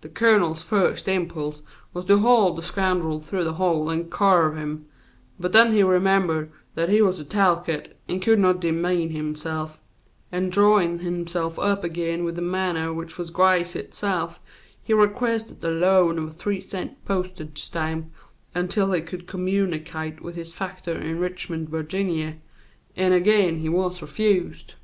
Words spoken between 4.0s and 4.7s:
caarve